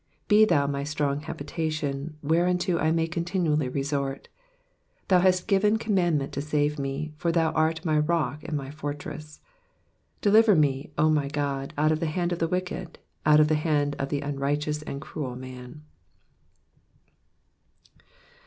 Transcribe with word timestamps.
3 0.29 0.29
Be 0.29 0.45
thou 0.45 0.65
my 0.65 0.83
strong 0.83 1.19
habitation, 1.19 2.17
whereunto 2.23 2.79
I 2.79 2.89
may 2.89 3.07
continu 3.07 3.53
ally 3.55 3.67
resort: 3.67 4.29
thou 5.09 5.19
hast 5.19 5.47
given 5.47 5.77
commandment 5.77 6.33
to 6.33 6.41
save 6.41 6.79
me; 6.79 7.13
for 7.17 7.31
thou 7.31 7.51
art 7.51 7.85
my 7.85 7.99
rock 7.99 8.43
and 8.43 8.57
my 8.57 8.71
fortress. 8.71 9.41
4 10.21 10.21
Deliver 10.31 10.55
me, 10.55 10.89
O 10.97 11.07
my 11.11 11.27
God, 11.27 11.75
out 11.77 11.91
of 11.91 11.99
the 11.99 12.07
hand 12.07 12.31
of 12.31 12.39
the 12.39 12.47
wicked, 12.47 12.97
out 13.27 13.39
of 13.39 13.47
the 13.47 13.53
hand 13.53 13.95
of 13.99 14.09
the 14.09 14.21
unrighteous 14.21 14.81
and 14.81 15.01
cruel 15.01 15.35
man. 15.35 15.83